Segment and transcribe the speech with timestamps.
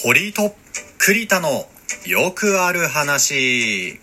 [0.00, 0.54] 堀と
[0.98, 1.66] 栗田の
[2.06, 3.98] よくある話。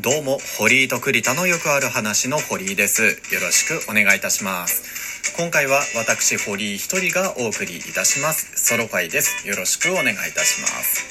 [0.00, 3.02] どうも堀井と栗田のよくある話の堀井です。
[3.02, 5.32] よろしくお願いいたします。
[5.38, 8.52] 今回は私堀井一人がお送りいたします。
[8.62, 9.48] ソロ会です。
[9.48, 11.06] よろしくお願いいたします。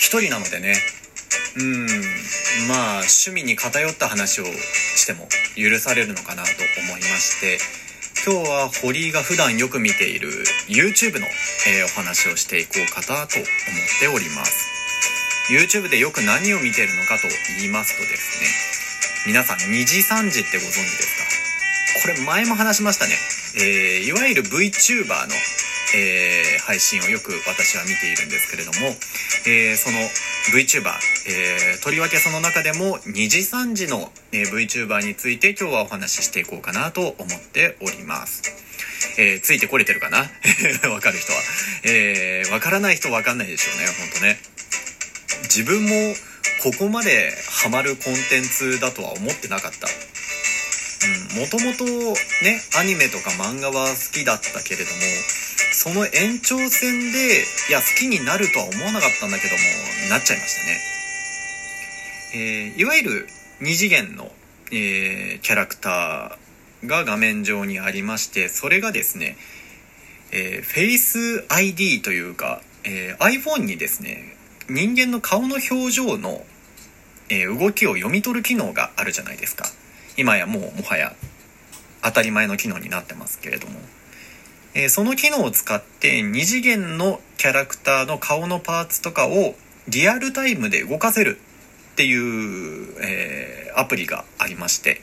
[0.00, 0.74] 一人なのでね。
[1.56, 1.86] うん
[2.66, 6.48] まあ趣味に偏った話をしても許されるのかなと
[6.80, 7.85] 思いまして。
[8.26, 10.28] 今日は堀井が普段よく見ている
[10.66, 11.26] YouTube の、
[11.70, 13.46] えーお話をしていこうかなと思っ
[14.00, 14.66] ております。
[15.48, 17.28] YouTube でよく何を見てるのかと
[17.60, 22.02] 言いますとですね皆さん2時3時ってご存知ですか？
[22.02, 23.14] これ前も話しましたね、
[23.54, 25.30] えーいわゆる VTuber の、
[25.94, 28.88] えー配信をよく私は見ているんですけれども、
[29.46, 29.98] えーその
[30.52, 30.90] VTuber、
[31.28, 38.42] えーとりわけその中でも2時3時の、え VTuber について今日はお話ししていこうかなと思っております。
[39.18, 40.18] えついてこれてるかな？
[40.90, 41.38] わかる人は。
[41.84, 44.38] えーわからない人わかんないでしょうね、ほんとね。
[45.44, 46.14] 自分も
[46.62, 49.88] ここまでハマるコンテンツだとは思ってなかった。
[51.06, 51.84] うん、もともと
[52.42, 54.96] ね、アニメとか漫画は好きだったけれども、
[55.72, 59.60] その延長線で、いや、好きになるとは思わなかったんだけども、
[60.10, 60.96] なっちゃいましたね。
[62.34, 63.28] えーいわゆる
[63.60, 64.30] 二次元の、
[64.70, 69.36] えーキャラクターが画面上にありまして、それがですね、
[70.32, 74.36] えー、Face ID というか、えー iPhone にですね、
[74.68, 76.44] 人間の顔の表情の、
[77.28, 79.66] えー動きを読み取る機能があるじゃないですか。
[80.16, 81.14] 今やもうもはや
[82.02, 83.78] 当たり前の機能になってますけれども。
[84.78, 89.54] えその機能を使って二次元のキャラクターの顔のパーツとかを
[89.88, 91.38] リアルタイムで動かせる
[91.92, 95.02] っていう、えーアプリがありまして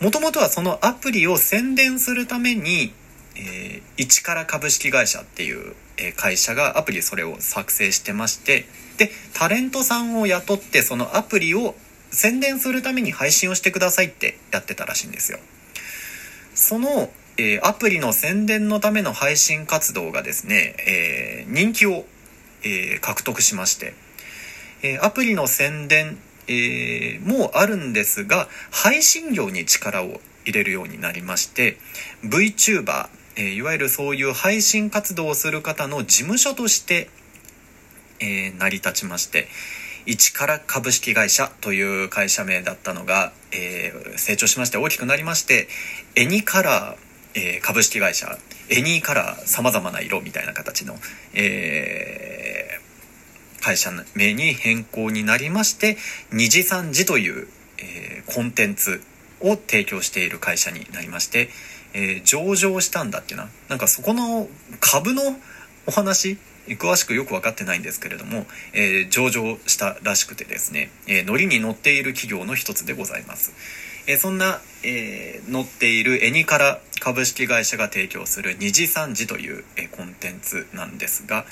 [0.00, 2.92] もともとはそのアプリを宣伝するために、
[3.36, 8.64] えー、一から株式会社っていう、え会社がアプリそれを作成してまして
[8.96, 11.74] でタレントさんを雇ってそのアプリを
[12.10, 15.38] 宣伝するために配信をしてくださいってやってたらしいんですよ。
[16.54, 22.04] その、えーアプリの宣伝のための配信活動がですね、えー人気を、
[22.62, 23.94] えー獲得しまして、
[24.82, 26.18] えアプリの宣伝、
[26.48, 31.76] えもあるんですが配信業に力を入れるようになりまして
[32.24, 37.08] VTuber、えいわゆるそういう配信活動をする方の事務所として、
[38.20, 39.48] え成り立ちまして
[40.06, 45.68] 一から株式会社という会社名だったのが、え成長しまして大きくなりまして
[46.16, 48.38] エニカラー、えー株式会社
[48.70, 50.94] エニーカラーさまざまな色みたいな形の、
[51.34, 52.90] えー
[53.62, 55.98] 会社名に変更になりまして
[56.32, 57.46] 二次三次という、
[57.78, 59.02] えーコンテンツ
[59.40, 61.48] を提供している会社になりまして、
[61.94, 64.46] え上場したんだっけななんかそこの
[64.80, 65.22] 株の
[65.86, 73.52] お話詳しくよく分かってないんですけれども、えー上場したらしくてですね、えー乗りに乗っている企業の一つでございます。
[74.06, 81.44] えそんな、えー乗っているエニカラ株式会社が提供する二次三次という、えコンテンツなんですが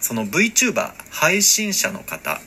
[0.00, 2.40] その VTuber 配信者の方、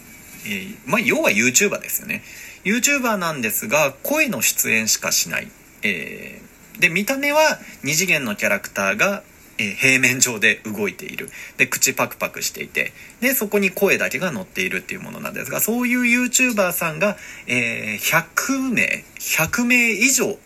[0.46, 2.24] えーまあ要は YouTuber ですよね。
[2.64, 5.48] YouTuber なんですが声の出演しかしない、
[5.84, 9.22] えーで見た目は二次元のキャラクターが、
[9.60, 11.30] え平面上で動いている。
[11.58, 12.94] で口パクパクしていて。
[13.20, 20.38] でそこに声だけが乗っているっていうものなんですがそういう YouTuber さんが、えー100名100名以上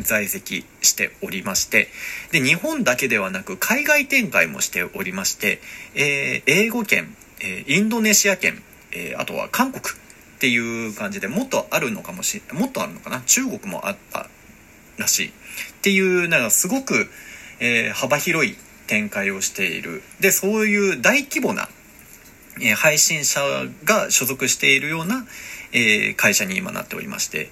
[0.00, 1.88] 在籍しておりまして
[2.32, 5.60] で日本だけではなく海外展開もしておりまして、
[5.94, 13.20] えー英語圏、えーインドネシア圏、えあとは韓国っていう感じでもっとあるのかもしれもっとあるのかな？
[13.26, 14.28] 中国もあった
[14.96, 15.28] らしい。
[15.28, 15.32] っ
[15.82, 17.10] ていうなんかすごく、
[17.60, 18.56] えー幅広い
[18.86, 20.02] 展開をしている。
[20.20, 21.68] でそういう大規模な、
[22.60, 23.40] えー配信者
[23.84, 25.26] が所属しているような、
[25.72, 27.50] えー会社に今なっておりまして、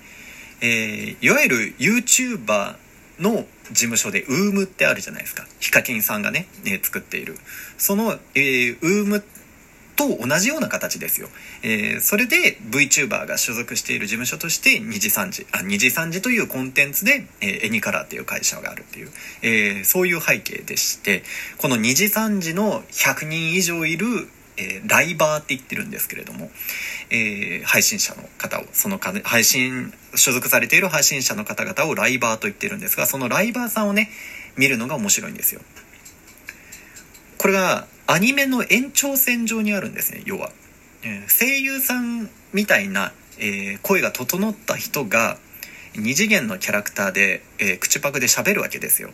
[0.61, 2.77] えいわゆる YouTuber
[3.21, 5.47] の事務所で UM ってあるじゃないですか。
[5.61, 7.37] ヒカキンさんがね、え作っている。
[7.77, 9.23] その、えー、UM
[9.99, 11.29] と同じような形ですよ、
[11.63, 19.11] えーそれで VTuber が所属している事務所として二次三次あ二次三次というコンテンツで、えーエニカラーっていう会社があるっていう、
[19.43, 21.25] えーそういう背景でして
[21.59, 24.07] この二次三次の100人以上いる、
[24.57, 26.51] えーライバーって言ってるんですけれども、
[27.11, 34.11] えー配信者の方をそのか配信所属されている配信者の方々をライバーと言ってるんですがそのライバーさんをね
[34.57, 35.61] 見るのが面白いんですよ。
[37.37, 40.51] これがアニメの延長線上にあるんですね要は、
[41.03, 45.39] えー声優さんみたいな、えー声が整った人が
[45.97, 49.11] 二次元のキャラクターで、えー口パクで喋るわけですよ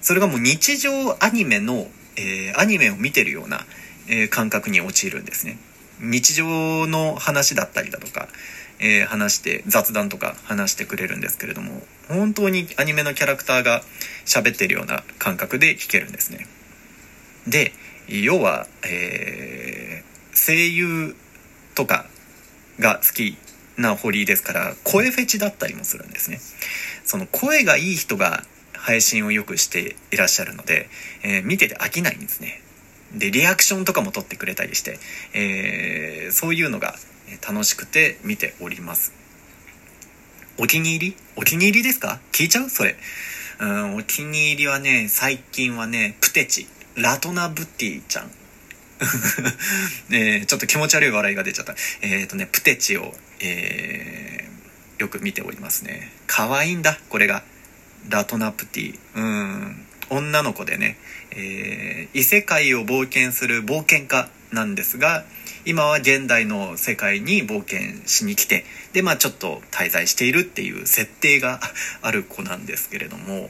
[0.00, 0.90] それがもう日常
[1.22, 1.86] アニメの
[2.16, 3.64] えー、アニメを見てるような、
[4.08, 5.58] えー、感覚に陥るんですね。
[6.00, 8.28] 日常の話だったりだとか、
[8.80, 13.82] えー、話して雑談とか話してくれるんですけれども本当にアニメのキャラクターが
[14.24, 16.46] 喋ってるような感覚で聞けるんですね。
[17.46, 17.72] で
[18.08, 21.16] 要は、えー、声優
[21.74, 22.06] とか
[22.78, 23.36] が好き
[23.76, 26.40] な堀井ですから声フェチだったりもするんですね。
[27.04, 28.44] その声がいい人が
[28.74, 30.88] 配信をよくしていらっしゃるので、
[31.22, 32.60] えー、見てて飽きないんですね。
[33.14, 34.98] で、リアクションとかも撮ってくれたりして、
[35.34, 36.96] えー、そういうのが
[37.46, 39.12] 楽しくて見ております。
[40.58, 41.16] お気に入り？
[41.36, 42.20] お気に入りですか？
[42.32, 42.68] 聞いちゃう？
[42.68, 42.96] それ。
[43.60, 46.66] うん、お気に入りはね、最近はね、プテチ、
[46.96, 48.30] ラトナブティちゃん。
[50.12, 51.74] えー、ちょっと気持ち悪い笑いが出ちゃった。
[52.02, 56.12] えっ、ー、とね、プテチを、えー、よく見ておりますね。
[56.26, 57.42] 可愛いんだ、これが。
[58.08, 58.98] ラトナプティ。
[59.14, 59.86] うん。
[60.10, 60.98] 女の子でね、
[61.30, 65.24] えー、異世界を冒険する冒険家なんですが、
[65.64, 71.60] 今は現代の世界に冒険しに来て、で、まあちょっと滞在しているっていう設定が
[72.02, 73.48] ある子なんですけれども、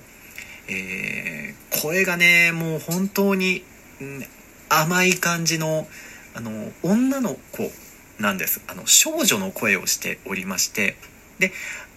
[0.72, 3.64] えー、声がね、もう本当に、
[4.00, 4.26] うん
[4.72, 5.86] 甘い感じの、
[6.34, 7.70] あの、女の子
[8.18, 8.62] なんです。
[8.68, 10.96] あの、少女の声をしておりまして、
[11.38, 11.52] で、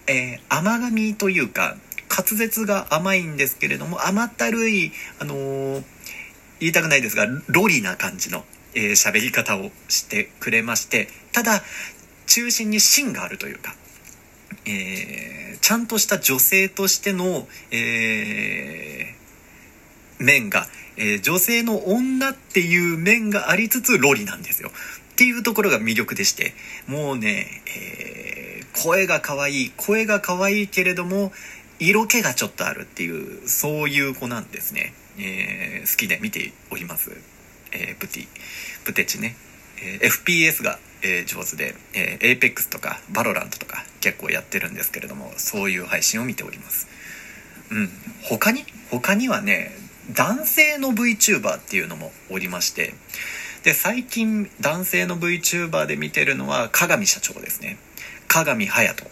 [0.06, 1.76] えー、甘噛みというか、
[2.10, 5.84] 滑舌が甘いんですけれども、甘ったるい、あのー、
[6.60, 8.44] 言いたくないですが、ロリな感じの、
[8.74, 11.62] えー、喋り方をしてくれまして、ただ、
[12.26, 13.74] 中心に芯があるというか、
[14.66, 20.66] えー、ちゃんとした女性としての、えー、面が、
[20.96, 24.70] えー、女性の女っていう面がありつつロリなんですよ。
[25.12, 26.52] っていうところが魅力でして、
[26.86, 31.32] もうね、えー、声が可愛い、声が可愛いけれども、
[31.78, 34.94] 色気がちょっとあるっていう、そういう子なんですね。
[35.18, 37.12] えー、好きで見ております。
[37.72, 38.26] えー、プティ、
[38.84, 39.36] プテチね。
[39.82, 46.88] えー、FPS が、えー、上手で、えー、APEX とか Valorant とか結構やってるんですけれども、そういう配信を見ております。
[47.70, 47.90] うん。
[48.22, 49.72] 他に他にはね、
[50.14, 52.94] 男性の VTuber っていうのもおりまして、
[53.64, 57.78] で、最近男性の VTuber で見てるのは、鏡社長ですね。
[58.28, 59.08] 鏡隼人っ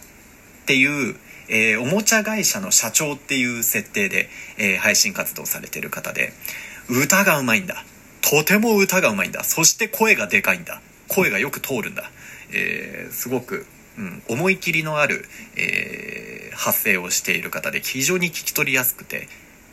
[0.67, 1.17] ていう、
[1.49, 6.33] えー、おもちゃ会社の社長っていう設定で、えー、配信活動されてる方で、
[6.89, 7.85] 歌がうまいんだ。
[8.21, 9.43] とても歌がうまいんだ。
[9.43, 10.81] そして声がでかいんだ。
[11.09, 12.11] 声がよく通るんだ。
[12.53, 13.67] えー、すごく、
[13.99, 15.25] うん、思い切りのある、
[15.57, 19.29] えー、発声をしている方で非常に聞き取りやすくて、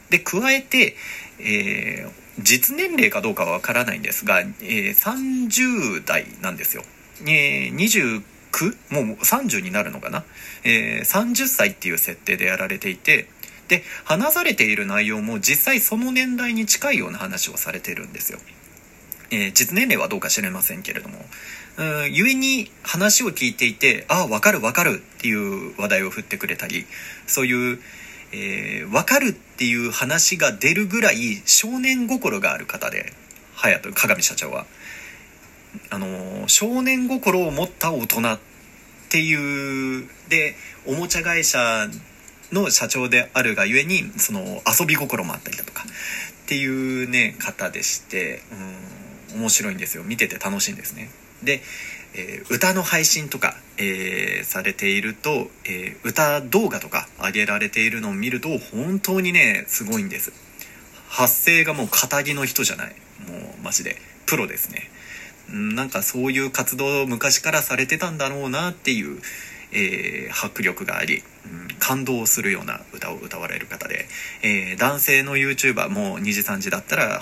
[0.09, 0.95] で、加えて、
[1.39, 2.11] えー、
[2.41, 6.83] 実年齢かどうかはわからないんですが、えー、30代なんですよ。
[7.23, 8.21] えー、29?
[8.89, 10.25] もう30になるのかな、
[10.65, 13.27] えー、30歳っていう設定でやられていて、
[13.69, 18.39] で、話されている内容も実際その年代に近いような話をされてるんですよ。
[19.31, 21.17] えー、実年齢はどうか知れませんけれども、
[21.77, 26.85] うん、故に話を聞いていて、ああ、わかるわかるっていう話題を振ってくれたり、
[27.27, 27.79] そういう、
[28.33, 33.13] えー、わかるっていう話が出るぐらい少年心がある方で、
[33.55, 34.65] 隼人、鏡社長は。
[35.89, 38.39] あの、少年心を持った大人っ
[39.09, 40.55] ていう、で、
[40.85, 41.87] おもちゃ会社
[42.51, 46.65] の社長であるがゆえに、その遊び心もあったりだとか、ってい
[47.05, 50.03] うね、方でして、うん、面白いんですよ。
[50.03, 51.09] 見てて楽しいんですね。
[51.43, 51.61] で、
[52.13, 60.33] えー、歌の配信とか、えー、されていると、えー、歌動画とか上げられているのを見ると、本当にね、すごいんです。
[61.07, 62.95] 発声がもう肩着の人じゃない。
[63.27, 64.89] もうマジで、プロですね。
[65.49, 69.19] なんかそういう活動を昔からされてたんだろうなっていう、
[69.73, 74.07] えー、迫力があり、うん、感動するような歌を歌われる方で、
[74.43, 77.21] えー、男性の YouTuber も2時3時だったらは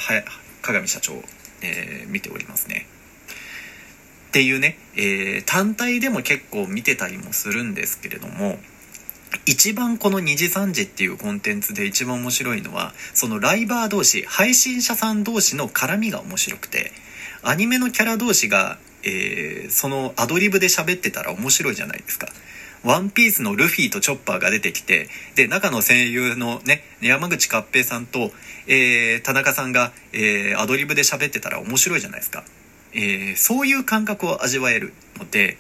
[0.62, 1.14] 鏡社長、
[1.62, 2.88] えー、見ておりますね。
[4.30, 8.60] っていうね、えー、単体でも結構見てたりもするんですけれども、
[9.46, 16.92] 一番この2時3時っていうコンテンツで一番面白いのは、そのライバー同士、配信者さん同士の絡みが面白くて、
[17.42, 22.28] アニメのキャラ同士がえー、そのアドリブで喋ってたら面白いじゃないですか。
[22.84, 28.32] ワンピースのルフィとチョッパーが出てきて、で、中の声優のね、山口勝平さんと、
[28.68, 32.44] えー、田中さんが、えー、アドリブで喋ってたら面白いじゃないですか。
[32.94, 35.58] えー、そういう感覚を味わえるので、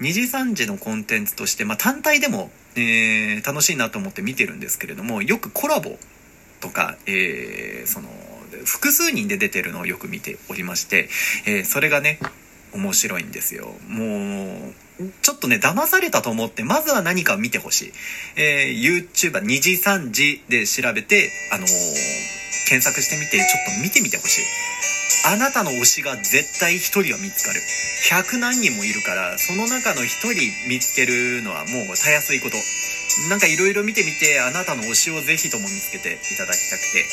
[0.00, 5.98] 2時3時のコンテンツとして、まあ、単体でも、えー、楽しいなと思って見てるんですけれども、よくコラボ
[6.60, 8.08] とか、えー、その、
[8.64, 11.08] 複数人で出てるのをよく見ておりまして、
[11.46, 12.18] えー、それがね、
[12.72, 13.74] 面白いんですよ。
[13.88, 14.87] もう、
[15.22, 17.92] ちょっとね、騙されたと思って、まずは何か見てほしい。
[18.36, 21.68] えー、YouTuber2 時3時で調べて、あのー、
[22.68, 24.44] 検索してみてちょっと見てみてほしい。
[25.26, 27.60] あなたの推しが絶対1人は見つかる。
[28.10, 32.56] 100何人もいるからその中の1人見つけるのはもうたやすいこと。
[33.28, 37.04] なんかいろいろ見てみてあなたの推しをぜひとも見つけていただきたくて。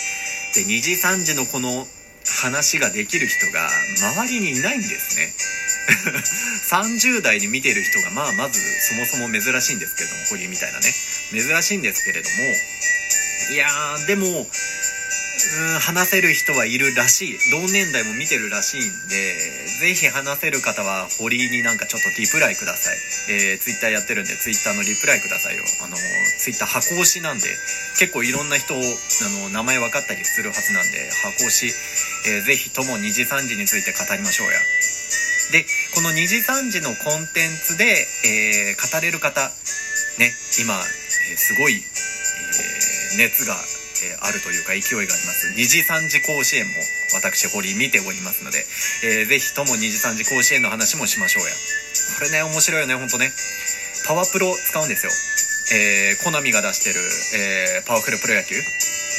[0.56, 1.86] で2時3時のこの
[2.26, 3.68] 話ができる人が
[4.16, 5.34] 周りにいないんですね。
[6.70, 10.94] 30代に見てる人がまあまずそもそも珍しいんですけれども堀みたいなね。
[11.32, 12.36] 珍しいんですけれども
[13.54, 14.48] いやーでも
[15.46, 17.38] うん話せる人はいるらしい。
[17.52, 19.36] 同年代も見てるらしいんで
[19.80, 22.98] ぜひ話せる方は堀になんかちょっとリプライください、
[23.30, 25.64] えー、ツイッターやってるんでツイッターのリプライくださいよ。
[25.84, 25.98] あの
[26.40, 27.46] ツイッター箱推しなんで
[28.00, 28.80] 結構いろんな人あ
[29.44, 31.74] の名前分かったりするはずなんで箱推し、
[32.28, 34.60] えー、ぜひとも2時3時について語りましょうや。
[35.52, 37.86] でこの2時3時のコンテンツで、
[38.26, 39.42] えー、語れる方
[40.18, 43.56] ね今、えー、すごい、えー、熱が、
[44.04, 45.48] えあるというか勢いがあります。
[45.56, 46.74] 2時3時甲子園も
[47.16, 48.66] 私堀見ておりますので、
[49.04, 51.56] えー、ぜひとも2時3時甲子園の話もしましょうや。
[52.20, 53.32] これね面白いよねほんとね。
[54.06, 55.12] パワプロ使うんですよ。
[55.74, 58.56] えー、コナミが出してる、えー、パワフルプロ野球。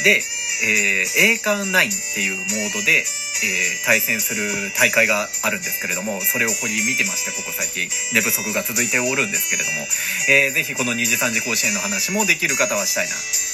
[0.03, 0.21] で、
[0.63, 3.03] えー、栄冠9っていうモードで、
[3.45, 9.87] えー、対戦する大会があるんですけれども、それを掘り見てまして、ここ最近、寝不足が続いておるんですけれども、
[10.29, 13.46] えー、ぜひこの2次3次甲子園の話もできる方はしたいな。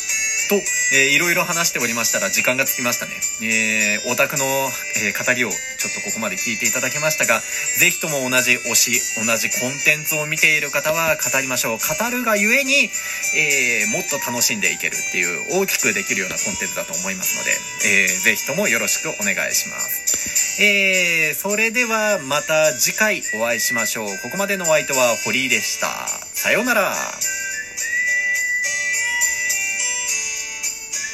[0.49, 0.55] と、
[0.95, 3.11] えー、いろいろ話しておりましたら時間がつきましたね。
[3.41, 4.45] えー、オタクの、
[5.03, 7.41] えー、語りをちょっとここまで聞いていただけましたが、
[7.79, 11.77] ぜひとも同じ推し、同じコンテンツを見ている方は語りましょう。
[11.77, 12.89] 語るがゆえに、
[13.35, 17.51] えー、もっと楽しんでいけるっていう大きくできるようなコンテンツだと思いますので、
[18.01, 20.61] えー、ぜひともよろしくお願いします。
[20.61, 24.07] えー、それではまた次回お会いしましょう。
[24.21, 25.87] ここまでのお相手は堀井でした。
[26.33, 27.42] さようなら。